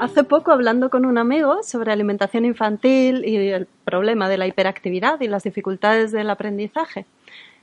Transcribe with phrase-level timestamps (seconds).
[0.00, 5.20] Hace poco, hablando con un amigo sobre alimentación infantil y el problema de la hiperactividad
[5.20, 7.04] y las dificultades del aprendizaje,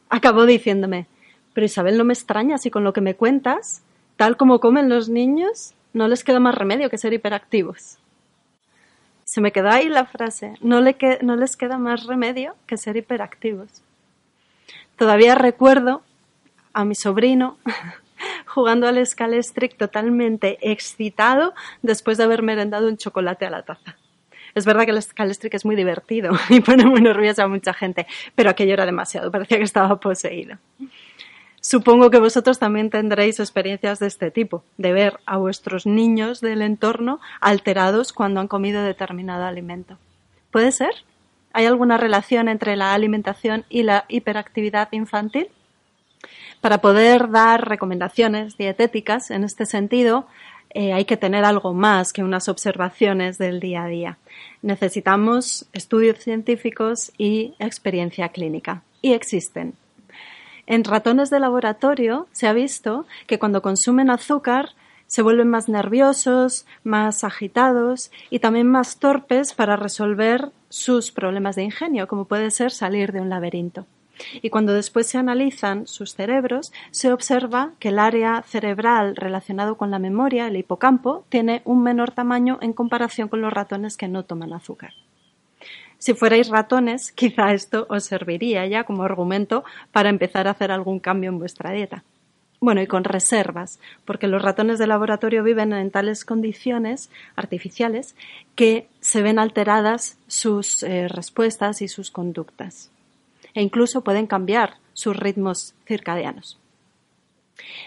[0.09, 1.07] acabó diciéndome,
[1.53, 3.83] pero Isabel, no me extraña si con lo que me cuentas,
[4.17, 7.97] tal como comen los niños, no les queda más remedio que ser hiperactivos.
[9.23, 13.81] Se me quedó ahí la frase, no, no les queda más remedio que ser hiperactivos.
[14.97, 16.01] Todavía recuerdo
[16.73, 17.57] a mi sobrino
[18.45, 23.95] jugando al Scalestric totalmente excitado después de haber merendado un chocolate a la taza.
[24.53, 28.07] Es verdad que el Scalestric es muy divertido y pone muy nerviosa a mucha gente,
[28.35, 30.57] pero aquello era demasiado, parecía que estaba poseído.
[31.59, 36.61] Supongo que vosotros también tendréis experiencias de este tipo, de ver a vuestros niños del
[36.61, 39.97] entorno alterados cuando han comido determinado alimento.
[40.51, 40.91] ¿Puede ser?
[41.53, 45.47] ¿Hay alguna relación entre la alimentación y la hiperactividad infantil?
[46.61, 50.27] Para poder dar recomendaciones dietéticas en este sentido,
[50.75, 54.17] eh, hay que tener algo más que unas observaciones del día a día.
[54.61, 58.81] Necesitamos estudios científicos y experiencia clínica.
[59.01, 59.75] Y existen.
[60.67, 64.71] En ratones de laboratorio se ha visto que cuando consumen azúcar
[65.07, 71.63] se vuelven más nerviosos, más agitados y también más torpes para resolver sus problemas de
[71.63, 73.85] ingenio, como puede ser salir de un laberinto.
[74.41, 79.91] Y cuando después se analizan sus cerebros, se observa que el área cerebral relacionado con
[79.91, 84.23] la memoria, el hipocampo, tiene un menor tamaño en comparación con los ratones que no
[84.23, 84.93] toman azúcar.
[85.97, 90.99] Si fuerais ratones, quizá esto os serviría ya como argumento para empezar a hacer algún
[90.99, 92.03] cambio en vuestra dieta.
[92.61, 98.15] Bueno, y con reservas, porque los ratones de laboratorio viven en tales condiciones artificiales
[98.55, 102.91] que se ven alteradas sus eh, respuestas y sus conductas
[103.55, 106.59] e incluso pueden cambiar sus ritmos circadianos.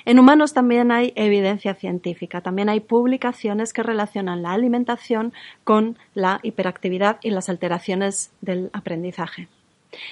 [0.05, 5.33] En humanos también hay evidencia científica, también hay publicaciones que relacionan la alimentación
[5.65, 9.49] con la hiperactividad y las alteraciones del aprendizaje.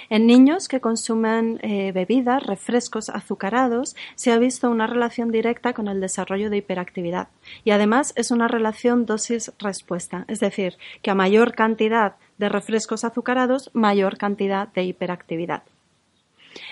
[0.08, 5.88] En niños que consumen eh, bebidas, refrescos azucarados, se ha visto una relación directa con
[5.88, 7.28] el desarrollo de hiperactividad
[7.62, 13.70] y además es una relación dosis-respuesta, es decir, que a mayor cantidad de refrescos azucarados,
[13.72, 15.62] mayor cantidad de hiperactividad.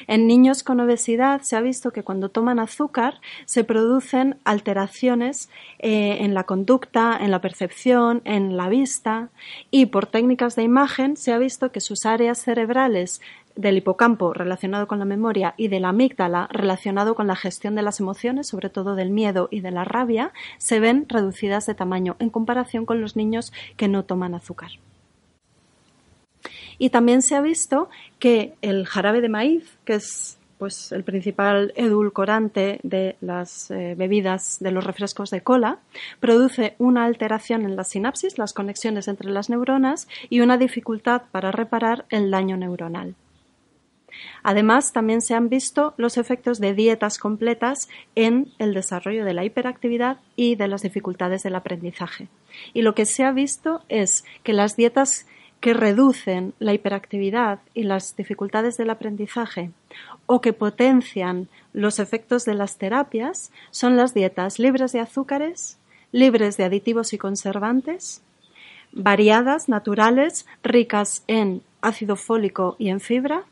[0.07, 6.19] En niños con obesidad se ha visto que cuando toman azúcar se producen alteraciones eh,
[6.21, 9.29] en la conducta, en la percepción, en la vista
[9.71, 13.21] y por técnicas de imagen se ha visto que sus áreas cerebrales
[13.57, 17.83] del hipocampo relacionado con la memoria y de la amígdala relacionado con la gestión de
[17.83, 22.17] las emociones, sobre todo del miedo y de la rabia, se ven reducidas de tamaño
[22.19, 24.71] en comparación con los niños que no toman azúcar.
[26.79, 31.73] Y también se ha visto que el jarabe de maíz, que es pues el principal
[31.77, 35.79] edulcorante de las eh, bebidas de los refrescos de cola,
[36.21, 41.51] produce una alteración en la sinapsis, las conexiones entre las neuronas y una dificultad para
[41.51, 43.15] reparar el daño neuronal.
[44.43, 49.45] Además, también se han visto los efectos de dietas completas en el desarrollo de la
[49.45, 52.29] hiperactividad y de las dificultades del aprendizaje.
[52.73, 55.27] Y lo que se ha visto es que las dietas
[55.65, 59.71] que reducen la hiperactividad y las dificultades del aprendizaje
[60.27, 65.79] o que potencian los efectos de las terapias son las dietas libres de azúcares,
[66.13, 68.21] libres de aditivos y conservantes,
[68.93, 73.45] variadas, naturales, ricas en ácido fólico y en fibra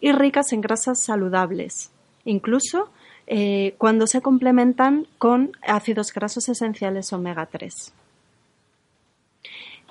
[0.00, 1.92] y ricas en grasas saludables,
[2.24, 2.90] incluso
[3.28, 7.92] eh, cuando se complementan con ácidos grasos esenciales omega 3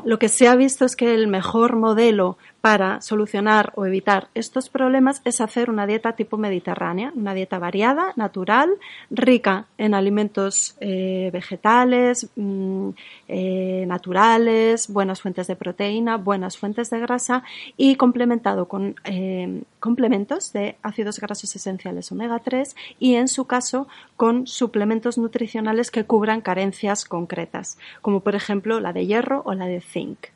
[0.04, 4.70] lo que se ha visto es que el mejor modelo para solucionar o evitar estos
[4.70, 8.70] problemas es hacer una dieta tipo mediterránea, una dieta variada, natural,
[9.10, 12.90] rica en alimentos eh, vegetales, mm,
[13.28, 17.44] eh, naturales, buenas fuentes de proteína, buenas fuentes de grasa
[17.78, 23.88] y complementado con eh, complementos de ácidos grasos esenciales omega 3 y en su caso
[24.18, 29.66] con suplementos nutricionales que cubran carencias concretas, como por ejemplo la de hierro o la
[29.66, 30.28] de zinc.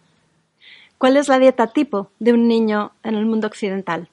[1.04, 4.08] ¿Cuál es la dieta tipo de un niño en el mundo occidental?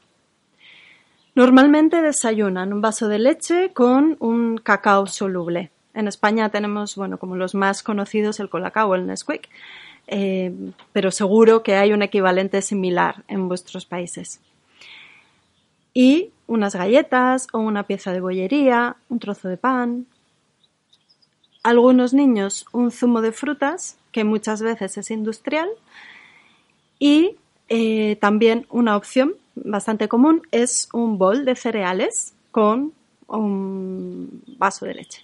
[1.36, 5.70] Normalmente desayunan un vaso de leche con un cacao soluble.
[5.94, 9.48] En España tenemos, bueno, como los más conocidos, el colacao el Nesquik,
[10.08, 10.52] eh,
[10.92, 14.40] pero seguro que hay un equivalente similar en vuestros países.
[15.94, 20.06] Y unas galletas o una pieza de bollería, un trozo de pan.
[21.62, 25.68] Algunos niños un zumo de frutas, que muchas veces es industrial,
[27.00, 27.36] y
[27.68, 32.92] eh, también una opción bastante común es un bol de cereales con
[33.26, 35.22] un vaso de leche.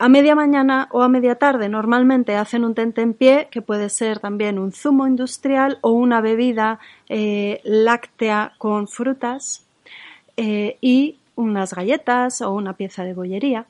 [0.00, 2.74] A media mañana o a media tarde normalmente hacen un
[3.14, 6.78] pie que puede ser también un zumo industrial o una bebida
[7.08, 9.66] eh, láctea con frutas
[10.36, 13.66] eh, y unas galletas o una pieza de bollería.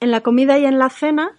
[0.00, 1.32] En la comida y en la cena,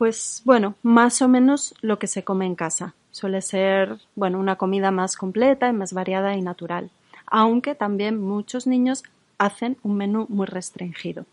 [0.00, 2.94] pues bueno, más o menos lo que se come en casa.
[3.10, 6.90] Suele ser, bueno, una comida más completa y más variada y natural,
[7.26, 9.02] aunque también muchos niños
[9.36, 11.26] hacen un menú muy restringido.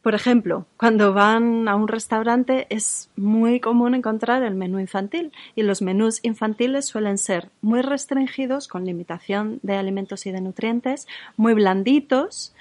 [0.00, 5.62] Por ejemplo, cuando van a un restaurante es muy común encontrar el menú infantil y
[5.62, 11.06] los menús infantiles suelen ser muy restringidos con limitación de alimentos y de nutrientes,
[11.36, 12.54] muy blanditos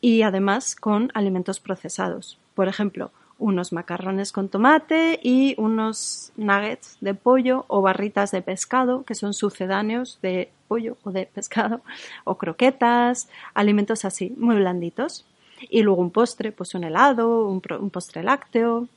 [0.00, 2.38] y además con alimentos procesados.
[2.54, 9.02] Por ejemplo, unos macarrones con tomate y unos nuggets de pollo o barritas de pescado
[9.04, 11.80] que son sucedáneos de pollo o de pescado
[12.24, 15.26] o croquetas, alimentos así, muy blanditos.
[15.68, 17.60] Y luego un postre, pues un helado, un,
[17.90, 18.88] postre lácteo.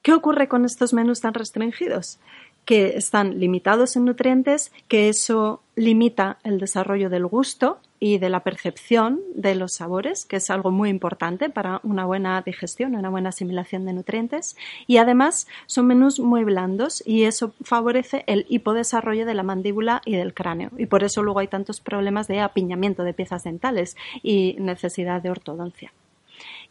[0.00, 2.18] ¿Qué ocurre con estos menús tan restringidos?
[2.64, 8.40] Que están limitados en nutrientes, que eso limita el desarrollo del gusto y de la
[8.40, 13.28] percepción de los sabores, que es algo muy importante para una buena digestión, una buena
[13.28, 14.56] asimilación de nutrientes.
[14.86, 20.16] Y además son menús muy blandos y eso favorece el hipodesarrollo de la mandíbula y
[20.16, 20.70] del cráneo.
[20.78, 25.30] Y por eso luego hay tantos problemas de apiñamiento de piezas dentales y necesidad de
[25.30, 25.92] ortodoncia.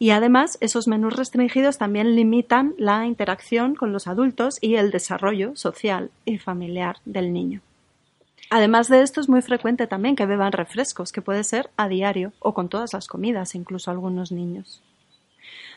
[0.00, 5.54] Y además, esos menús restringidos también limitan la interacción con los adultos y el desarrollo
[5.54, 7.60] social y familiar del niño.
[8.50, 12.32] Además de esto, es muy frecuente también que beban refrescos, que puede ser a diario
[12.40, 14.82] o con todas las comidas, incluso algunos niños.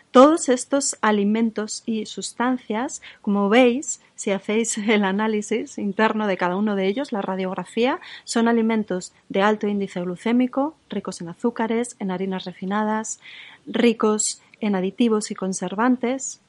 [0.09, 6.75] Todos estos alimentos y sustancias, como veis, si hacéis el análisis interno de cada uno
[6.75, 12.45] de ellos, la radiografía, son alimentos de alto índice glucémico, ricos en azúcares, en harinas
[12.45, 13.19] refinadas,
[13.67, 16.41] ricos en aditivos y conservantes,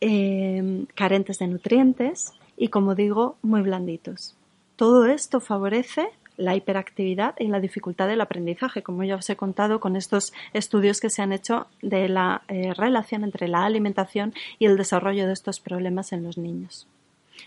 [0.00, 4.36] eh, carentes de nutrientes y, como digo, muy blanditos.
[4.76, 9.78] Todo esto favorece la hiperactividad y la dificultad del aprendizaje, como ya os he contado
[9.78, 14.66] con estos estudios que se han hecho de la eh, relación entre la alimentación y
[14.66, 16.88] el desarrollo de estos problemas en los niños.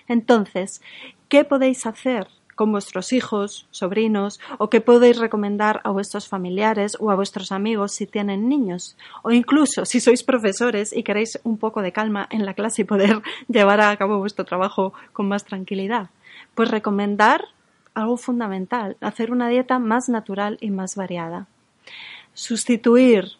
[0.08, 0.82] Entonces,
[1.28, 2.28] ¿qué podéis hacer
[2.58, 7.92] con vuestros hijos, sobrinos, o qué podéis recomendar a vuestros familiares o a vuestros amigos
[7.92, 12.48] si tienen niños, o incluso si sois profesores y queréis un poco de calma en
[12.48, 16.10] la clase y poder llevar a cabo vuestro trabajo con más tranquilidad.
[16.56, 17.46] Pues recomendar
[17.94, 21.48] algo fundamental, hacer una dieta más natural y más variada.
[22.34, 23.32] Sustituir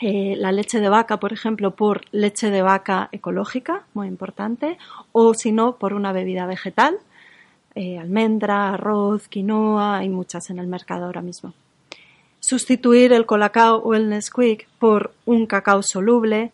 [0.00, 4.76] eh, la leche de vaca, por ejemplo, por leche de vaca ecológica, muy importante,
[5.12, 6.98] o si no, por una bebida vegetal,
[7.74, 11.54] eh, almendra, arroz, quinoa, hay muchas en el mercado ahora mismo.
[12.40, 16.52] Sustituir el colacao o el Nesquik por un cacao soluble,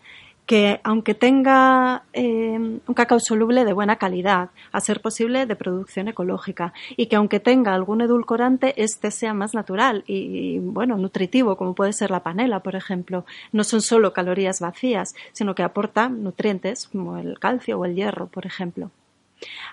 [0.50, 6.08] que aunque tenga eh, un cacao soluble de buena calidad, a ser posible de producción
[6.08, 11.76] ecológica, y que aunque tenga algún edulcorante, este sea más natural y, bueno, nutritivo, como
[11.76, 13.24] puede ser la panela, por ejemplo.
[13.52, 18.26] No son solo calorías vacías, sino que aportan nutrientes como el calcio o el hierro,
[18.26, 18.90] por ejemplo.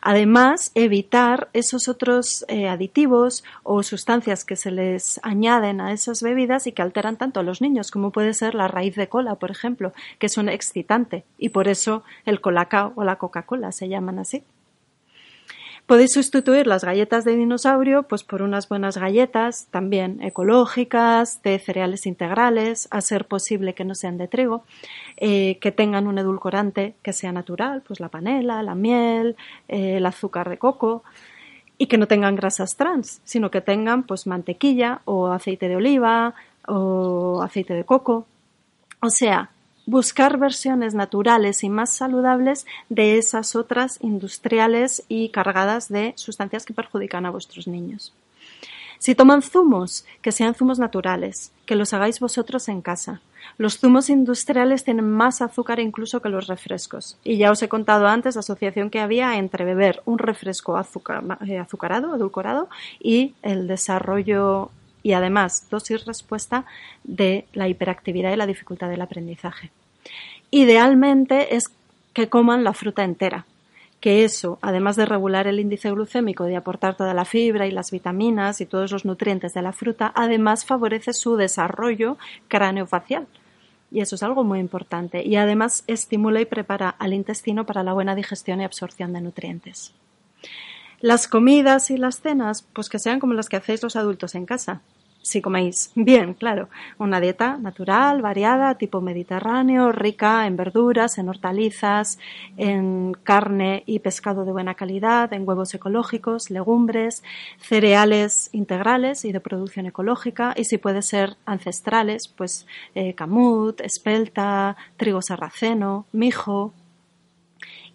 [0.01, 6.67] Además, evitar esos otros eh, aditivos o sustancias que se les añaden a esas bebidas
[6.67, 9.51] y que alteran tanto a los niños, como puede ser la raíz de cola, por
[9.51, 14.19] ejemplo, que es un excitante y por eso el colacao o la Coca-Cola se llaman
[14.19, 14.43] así.
[15.87, 22.05] Podéis sustituir las galletas de dinosaurio pues por unas buenas galletas, también ecológicas, de cereales
[22.05, 24.65] integrales, a ser posible que no sean de trigo,
[25.15, 29.37] eh, que tengan un edulcorante que sea natural, pues la panela, la miel,
[29.69, 31.05] eh, el azúcar de coco
[31.77, 36.33] y que no tengan grasas trans, sino que tengan pues mantequilla o aceite de oliva
[36.67, 38.25] o aceite de coco.
[38.99, 39.51] O sea,
[39.87, 46.73] buscar versiones naturales y más saludables de esas otras industriales y cargadas de sustancias que
[46.73, 48.13] perjudican a vuestros niños.
[48.99, 53.21] Si toman zumos, que sean zumos naturales, que los hagáis vosotros en casa.
[53.57, 57.17] Los zumos industriales tienen más azúcar incluso que los refrescos.
[57.23, 61.57] Y ya os he contado antes la asociación que había entre beber un refresco eh,
[61.57, 64.71] azucarado, edulcorado, y el desarrollo
[65.07, 66.65] y además dosis respuesta
[67.05, 69.71] de la hiperactividad y la dificultad del aprendizaje.
[70.51, 71.69] Idealmente es
[72.11, 73.45] que coman la fruta entera,
[74.01, 77.89] que eso, además de regular el índice glucémico, de aportar toda la fibra y las
[77.89, 82.17] vitaminas y todos los nutrientes de la fruta, además favorece su desarrollo
[82.49, 83.27] craneofacial.
[83.89, 85.25] Y eso es algo muy importante.
[85.25, 89.93] Y además estimula y prepara al intestino para la buena digestión y absorción de nutrientes.
[90.99, 94.45] Las comidas y las cenas, pues que sean como las que hacéis los adultos en
[94.45, 94.81] casa,
[95.27, 102.17] si coméis bien, claro, una dieta natural, variada, tipo mediterráneo, rica en verduras, en hortalizas,
[102.55, 107.23] en carne y pescado de buena calidad, en huevos ecológicos, legumbres,
[107.59, 112.65] cereales integrales y de producción ecológica, y si puede ser ancestrales, pues
[112.95, 116.73] eh, camut, espelta, trigo sarraceno, mijo,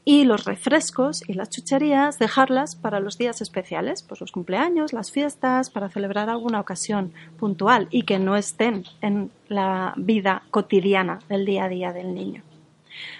[0.04, 5.12] y los refrescos y las chucherías dejarlas para los días especiales, pues los cumpleaños, las
[5.12, 11.44] fiestas, para celebrar alguna ocasión puntual y que no estén en la vida cotidiana del
[11.44, 12.42] día a día del niño.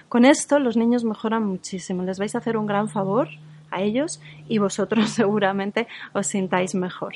[0.08, 3.28] Con esto los niños mejoran muchísimo, les vais a hacer un gran favor
[3.70, 7.14] a ellos y vosotros seguramente os sintáis mejor,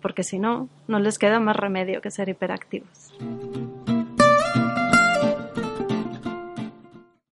[0.00, 3.12] porque si no, no les queda más remedio que ser hiperactivos.